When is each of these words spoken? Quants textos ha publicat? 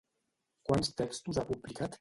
Quants 0.69 0.91
textos 1.03 1.41
ha 1.43 1.47
publicat? 1.53 1.89